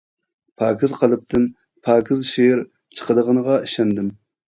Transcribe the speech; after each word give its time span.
پاكىز 0.59 0.93
قەلبتىن 1.01 1.43
پاكىز 1.87 2.23
شېئىر 2.29 2.63
چىقىدىغىنىغا 2.97 3.59
ئىشەندىم. 3.67 4.09